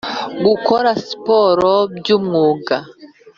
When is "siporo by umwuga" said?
1.05-2.75